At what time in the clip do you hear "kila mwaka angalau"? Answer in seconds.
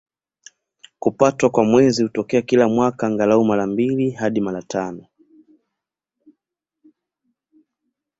2.41-3.45